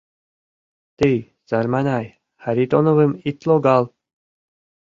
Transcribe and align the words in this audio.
—Тый, 0.99 1.15
сарманай, 1.47 2.05
Харитоновым 2.43 3.11
ит 3.29 3.39
логал! 3.47 3.83